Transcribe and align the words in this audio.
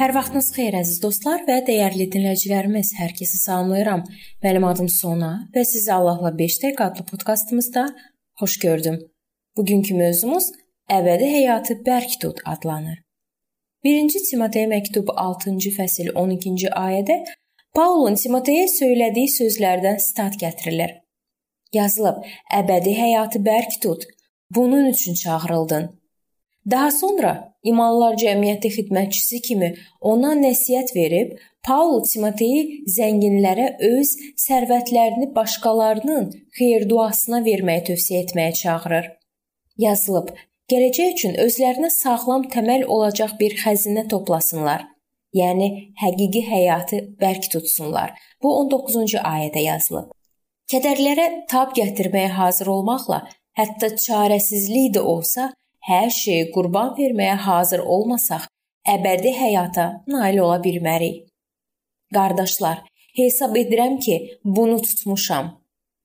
Hər 0.00 0.14
vaxtınız 0.16 0.46
xeyir 0.54 0.74
əziz 0.78 1.00
dostlar 1.02 1.42
və 1.44 1.58
dəyərli 1.66 2.06
dinləyicilərimiz. 2.08 2.94
Hər 2.96 3.10
kəsi 3.18 3.36
salamlayıram. 3.36 4.06
Mənim 4.40 4.64
adım 4.64 4.86
Sona 4.88 5.28
və 5.52 5.60
sizi 5.68 5.90
Allahla 5.92 6.30
5 6.38 6.56
dəqiqə 6.62 6.86
adlı 6.86 7.04
podkastımızda 7.10 7.82
xoş 8.40 8.54
gördüm. 8.62 8.96
Bugünkü 9.60 9.98
mövzumuz 9.98 10.46
əbədi 10.96 11.28
həyatı 11.34 11.76
bərk 11.84 12.16
tut 12.22 12.40
adlanır. 12.48 12.96
1-ci 13.84 14.24
Timoteyə 14.30 14.72
məktubu 14.72 15.18
6-cı 15.26 15.74
fəsil 15.76 16.08
12-ci 16.24 16.72
ayədə 16.86 17.20
Paulun 17.76 18.16
Timoteyə 18.24 18.72
söylədiyi 18.78 19.28
sözlərdən 19.36 20.00
sitat 20.00 20.40
gətirilir. 20.40 20.96
Yazılıb: 21.76 22.24
Əbədi 22.62 22.96
həyatı 23.04 23.44
bərk 23.52 23.76
tut. 23.84 24.08
Bunun 24.48 24.94
üçün 24.96 25.20
çağırıldın. 25.26 25.92
Daha 26.70 26.90
sonra 26.90 27.54
İmanlılar 27.64 28.16
Cəmiyyəti 28.20 28.68
xidmətçisi 28.74 29.40
kimi 29.44 29.70
ona 30.00 30.34
nəsihət 30.36 30.92
verib, 30.96 31.32
Paul 31.66 32.02
Timoteyi 32.08 32.84
zənginlərə 32.96 33.66
öz 33.88 34.12
sərvətlərini 34.44 35.30
başqalarının 35.36 36.30
xeyir-duasına 36.58 37.40
verməyi 37.44 37.84
tövsiyə 37.88 38.22
etməyə 38.24 38.52
çağırır. 38.60 39.10
Yazılıb: 39.86 40.30
Gələcək 40.72 41.12
üçün 41.16 41.36
özlərinə 41.44 41.90
sağlam 41.90 42.46
təməl 42.52 42.84
olacaq 42.94 43.36
bir 43.40 43.56
xəzinə 43.60 44.06
toplasınlar. 44.12 44.86
Yəni 45.36 45.68
həqiqi 46.02 46.42
həyatı 46.46 47.00
bərk 47.20 47.48
tutsunlar. 47.52 48.14
Bu 48.42 48.52
19-cu 48.62 49.20
ayədə 49.20 49.64
yazılıb. 49.64 50.10
Kədərlərə 50.70 51.26
tab 51.50 51.72
gətirməyə 51.76 52.30
hazır 52.36 52.70
olmaqla, 52.74 53.24
hətta 53.58 53.90
çarəsizlik 54.04 54.94
də 54.96 55.02
olsa, 55.12 55.50
hər 55.88 56.10
şeyi 56.10 56.50
qurban 56.54 56.94
verməyə 56.98 57.36
hazır 57.46 57.82
olmasaq, 57.94 58.46
əbədi 58.94 59.32
həyata 59.36 59.86
nail 60.06 60.38
ola 60.44 60.58
bilmərik. 60.64 61.26
Qardaşlar, 62.14 62.82
hesab 63.16 63.56
edirəm 63.56 63.98
ki, 63.98 64.16
bunu 64.44 64.82
tutmuşam. 64.82 65.60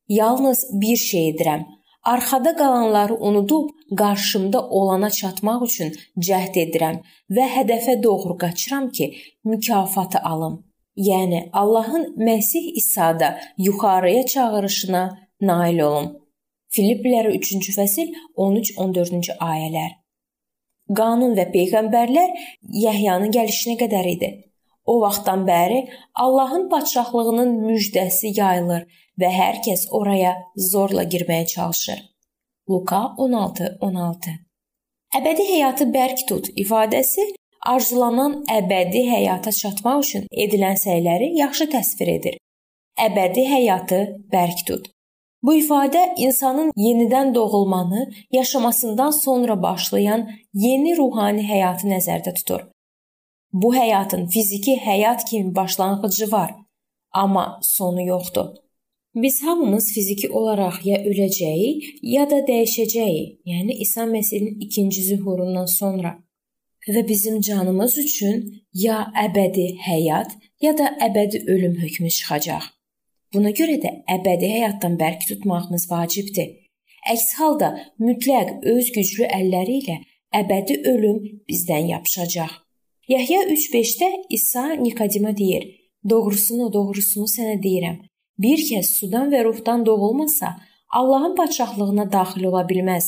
Yalnız 0.09 0.69
bir 0.81 0.95
şey 0.95 1.29
edirəm. 1.29 1.65
Arxada 2.03 2.55
qalanları 2.55 3.15
unudub 3.15 3.69
qarşımda 3.97 4.69
olana 4.69 5.09
çatmaq 5.09 5.63
üçün 5.65 5.95
cəhd 6.27 6.59
edirəm 6.65 6.99
və 7.35 7.45
hədəfə 7.55 8.03
doğru 8.03 8.37
qaçıram 8.37 8.89
ki, 8.89 9.15
mükafatı 9.43 10.19
alım. 10.19 10.63
Yəni 10.97 11.49
Allahın 11.53 12.15
Məsih 12.17 12.71
İsa'da 12.75 13.39
yuxarıya 13.57 14.25
çağırışına 14.25 15.19
nail 15.41 15.79
olum. 15.79 16.24
Filippilərə 16.75 17.31
3-cü 17.37 17.73
fəsil 17.75 18.09
13-14-cü 18.45 19.37
ayələr. 19.39 19.93
Qanun 20.97 21.33
və 21.37 21.45
peyğəmbərlər 21.53 22.33
Yəhyanın 22.85 23.31
gəlişinə 23.33 23.77
qədər 23.79 24.09
idi. 24.11 24.29
O 24.85 24.99
vaxtdan 25.01 25.45
bəri 25.47 25.79
Allahın 26.25 26.67
padşahlığının 26.69 27.53
müjdəsi 27.67 28.33
yayılır 28.37 28.83
və 29.21 29.29
hər 29.39 29.61
kəs 29.65 29.87
oraya 29.99 30.35
zorla 30.71 31.05
girməyə 31.13 31.47
çalışır. 31.53 32.03
Luka 32.69 33.01
16:16. 33.17 34.35
Əbədi 35.17 35.45
həyatı 35.53 35.87
bərk 35.95 36.25
tut 36.29 36.49
ifadəsi 36.63 37.25
arzulanan 37.73 38.41
əbədi 38.59 39.05
həyata 39.09 39.53
çatmaq 39.61 40.01
üçün 40.05 40.27
edilən 40.45 40.77
səyləri 40.85 41.31
yaxşı 41.39 41.69
təsvir 41.77 42.11
edir. 42.17 42.35
Əbədi 43.07 43.45
həyatı 43.53 44.01
bərk 44.33 44.65
tut. 44.67 44.94
Bu 45.45 45.53
ifadə 45.53 46.01
insanın 46.17 46.71
yenidən 46.75 47.35
doğulmanı, 47.35 48.11
yaşamasından 48.31 49.11
sonra 49.11 49.61
başlayan 49.61 50.29
yeni 50.53 50.97
ruhani 50.97 51.43
həyatı 51.45 51.89
nəzərdə 51.91 52.33
tutur. 52.39 52.61
Bu 53.53 53.75
həyatın 53.75 54.25
fiziki 54.27 54.73
həyat 54.85 55.25
kimi 55.29 55.55
başlanğıcı 55.55 56.31
var, 56.31 56.51
amma 57.11 57.59
sonu 57.61 58.07
yoxdur. 58.07 58.47
Biz 59.15 59.43
hamımız 59.43 59.93
fiziki 59.93 60.29
olaraq 60.29 60.79
ya 60.83 60.97
öləcəyik, 61.09 61.83
ya 62.01 62.25
da 62.31 62.41
dəyişəcəyik. 62.49 63.37
Yəni 63.45 63.77
İsa 63.85 64.03
Məsihin 64.03 64.57
ikinci 64.65 65.03
zühurundan 65.09 65.65
sonra 65.65 66.17
və 66.89 67.07
bizim 67.07 67.41
canımız 67.41 67.97
üçün 67.97 68.41
ya 68.73 68.97
əbədi 69.27 69.67
həyat, 69.89 70.35
ya 70.61 70.77
da 70.77 70.89
əbədi 71.07 71.45
ölüm 71.53 71.77
hökmü 71.83 72.09
çıxacaq. 72.09 72.74
Buna 73.35 73.51
görə 73.51 73.75
də 73.83 73.89
əbədi 74.15 74.47
həyatdan 74.47 74.93
bərk 74.99 75.25
tutmağımız 75.29 75.85
vacibdir. 75.91 76.51
Əks 77.13 77.25
halda 77.39 77.71
mütləq 77.99 78.51
öz 78.73 78.91
güclü 78.95 79.25
əlləri 79.37 79.79
ilə 79.81 79.95
əbədi 80.39 80.77
ölüm 80.91 81.17
bizdən 81.49 81.89
yapışacaq. 81.89 82.53
Yahya 83.13 83.41
3:5-də 83.55 84.09
İsa 84.37 84.63
Nikodimə 84.83 85.33
deyir: 85.37 85.65
"Doğrusunu, 86.09 86.71
doğrusunu 86.73 87.27
sənə 87.35 87.57
deyirəm. 87.65 87.97
Bir 88.43 88.63
kəs 88.69 88.93
sudan 88.99 89.27
və 89.33 89.43
ruhdan 89.47 89.85
doğulmasa, 89.85 90.55
Allahın 90.99 91.35
padşahlığına 91.35 92.11
daxil 92.11 92.43
ola 92.43 92.63
bilməz." 92.71 93.05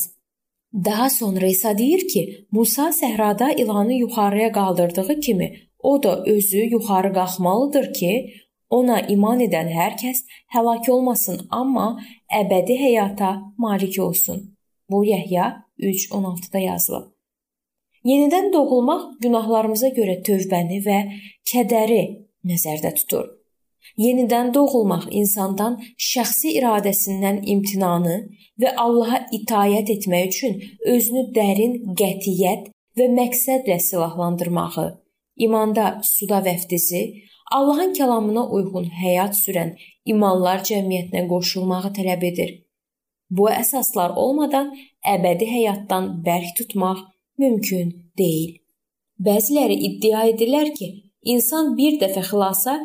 Daha 0.88 1.10
sonra 1.10 1.46
İsa 1.46 1.78
deyir 1.78 2.08
ki, 2.08 2.46
Musa 2.50 2.88
səhrada 3.02 3.48
ilanı 3.60 3.94
yuxarıya 3.94 4.52
qaldırdığı 4.52 5.20
kimi, 5.20 5.48
o 5.78 6.02
da 6.02 6.22
özü 6.24 6.62
yuxarı 6.74 7.12
qalxmalıdır 7.12 7.92
ki, 7.92 8.12
Ona 8.70 9.00
iman 9.14 9.40
edən 9.40 9.70
hər 9.72 9.96
kəs 10.00 10.24
həlak 10.54 10.88
olmasın, 10.92 11.46
amma 11.50 11.86
əbədi 12.40 12.76
həyata 12.82 13.30
malik 13.56 13.96
olsun. 14.06 14.42
Bu 14.90 15.04
Yəhya 15.04 15.46
3:16-da 15.78 16.58
yazılıb. 16.58 17.06
Yenidən 18.04 18.52
doğulmaq 18.52 19.02
günahlarımıza 19.24 19.88
görə 19.96 20.20
tövbəni 20.26 20.78
və 20.84 20.98
kədəri 21.50 22.02
nəzərdə 22.44 22.94
tutur. 23.00 23.26
Yenidən 23.98 24.52
doğulmaq 24.54 25.08
insandan 25.20 25.78
şəxsi 26.10 26.52
iradəsindən 26.60 27.40
imtinanı 27.54 28.16
və 28.62 28.74
Allaha 28.84 29.24
itayət 29.38 29.90
etmək 29.96 30.28
üçün 30.28 30.60
özünü 30.94 31.24
dərin 31.34 31.74
qətiyyət 32.00 32.68
və 32.98 33.08
məqsədlə 33.16 33.78
silahlandırmağı, 33.88 34.86
imanda 35.46 35.88
suda 36.04 36.40
vəfdizi, 36.46 37.02
Allahın 37.50 37.92
kəlamına 37.96 38.44
uyğun 38.56 38.88
həyat 39.02 39.36
sürən 39.42 39.70
imanlar 40.04 40.64
cəmiyyətinə 40.68 41.26
qoşulmağı 41.28 41.92
tələb 41.98 42.24
edir. 42.30 42.50
Bu 43.30 43.48
əsaslar 43.52 44.14
olmadan 44.22 44.72
əbədi 45.14 45.48
həyatdan 45.48 46.10
bərk 46.26 46.54
tutmaq 46.58 47.00
mümkün 47.38 47.92
deyil. 48.18 48.58
Bəziləri 49.26 49.76
iddia 49.88 50.24
edirlər 50.32 50.72
ki, 50.78 50.88
insan 51.22 51.74
bir 51.78 51.98
dəfə 52.02 52.22
xilasa 52.30 52.78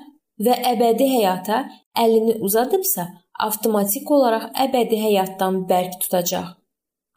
və 0.45 0.55
əbədi 0.73 1.07
həyata 1.11 1.59
əlini 2.03 2.39
uzadıbsa, 2.47 3.07
avtomatik 3.47 4.11
olaraq 4.11 4.49
əbədi 4.65 4.99
həyatdan 5.05 5.63
bərk 5.69 5.99
tutacaq. 6.03 6.53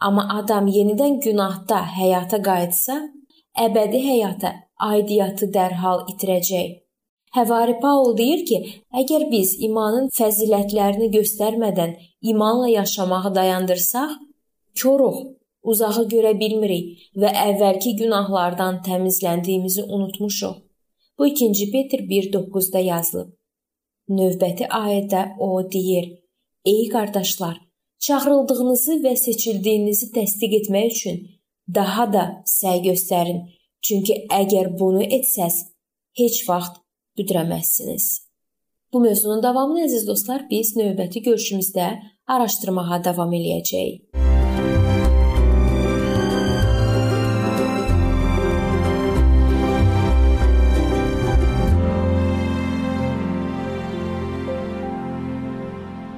Amma 0.06 0.26
adam 0.38 0.66
yenidən 0.68 1.20
günahda 1.24 1.78
həyata 1.98 2.42
qayıtsa, 2.48 2.96
əbədi 3.66 4.02
həyata 4.10 4.52
aidiyyatı 4.90 5.48
dərhal 5.54 6.04
itirəcək. 6.12 6.85
Həvari 7.36 7.74
Paul 7.82 8.14
deyir 8.16 8.42
ki, 8.48 8.58
əgər 8.97 9.26
biz 9.32 9.50
imanın 9.66 10.06
fəzilətlərini 10.19 11.10
göstərmədən 11.12 11.91
imanla 12.32 12.69
yaşamağı 12.72 13.34
dayandırsaq, 13.34 14.14
koruq, 14.80 15.19
uzağı 15.70 16.04
görə 16.12 16.32
bilmirik 16.41 17.02
və 17.22 17.32
əvvəlki 17.48 17.92
günahlardan 17.98 18.78
təmizləndiyimizi 18.86 19.84
unutmuşuq. 19.84 20.54
Bu 21.19 21.28
2-ci 21.28 21.66
Petr 21.74 22.06
1:9-da 22.12 22.82
yazılıb. 22.86 23.28
Növbəti 24.18 24.70
ayədə 24.80 25.22
o 25.38 25.50
deyir: 25.72 26.09
Ey 26.72 26.88
qardaşlar, 26.94 27.60
çağırıldığınızı 28.06 28.98
və 29.04 29.16
seçildiyinizi 29.27 30.10
təsdiq 30.16 30.56
etmək 30.60 30.88
üçün 30.94 31.21
daha 31.74 32.09
da 32.12 32.24
səy 32.56 32.83
göstərin. 32.88 33.44
Çünki 33.84 34.22
əgər 34.41 34.72
bunu 34.80 35.04
etsəz, 35.18 35.54
heç 36.21 36.42
vaxt 36.48 36.85
büdürəməzsiniz. 37.18 38.07
Bu 38.92 39.01
mövzunun 39.01 39.42
davamını 39.42 39.84
əziz 39.84 40.07
dostlar 40.09 40.47
biz 40.51 40.77
növbəti 40.77 41.21
görüşümüzdə 41.27 41.89
araşdırmağa 42.27 43.03
davam 43.04 43.34
eləyəcəyik. 43.36 44.27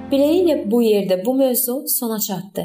Beləliklə 0.09 0.63
bu 0.73 0.81
yerdə 0.83 1.19
bu 1.25 1.35
mövzu 1.37 1.83
sona 1.99 2.17
çatdı. 2.21 2.63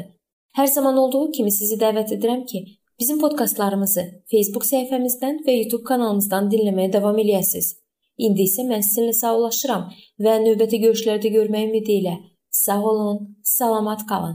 Hər 0.56 0.66
zaman 0.66 0.96
olduğu 0.96 1.30
kimi 1.36 1.52
sizi 1.52 1.76
dəvət 1.76 2.14
edirəm 2.16 2.44
ki, 2.48 2.64
bizim 3.00 3.20
podkastlarımızı 3.20 4.04
Facebook 4.30 4.64
səhifəmizdən 4.70 5.42
və 5.46 5.58
YouTube 5.62 5.84
kanalımızdan 5.90 6.48
dinləməyə 6.54 6.92
davam 6.92 7.18
eləyəsiniz. 7.20 7.83
İndi 8.18 8.46
isə 8.48 8.62
mən 8.68 8.84
sizinlə 8.86 9.14
sağollaşıram 9.18 9.88
və 10.24 10.38
növbəti 10.44 10.80
görüşlərdə 10.84 11.32
görməyə 11.34 11.70
ümidi 11.70 11.98
ilə 12.02 12.14
sağ 12.54 12.82
olun, 12.90 13.18
salamat 13.42 14.06
qalın. 14.06 14.32